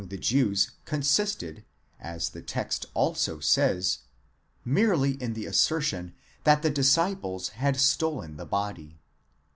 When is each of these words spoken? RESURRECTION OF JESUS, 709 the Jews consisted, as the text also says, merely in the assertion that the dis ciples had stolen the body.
RESURRECTION 0.01 0.17
OF 0.17 0.19
JESUS, 0.19 0.63
709 0.85 0.99
the 0.99 1.03
Jews 1.03 1.05
consisted, 1.13 1.65
as 1.99 2.29
the 2.31 2.41
text 2.41 2.85
also 2.95 3.39
says, 3.39 3.97
merely 4.65 5.11
in 5.21 5.33
the 5.35 5.45
assertion 5.45 6.15
that 6.43 6.63
the 6.63 6.71
dis 6.71 6.97
ciples 6.97 7.49
had 7.49 7.77
stolen 7.77 8.35
the 8.37 8.47
body. 8.47 8.97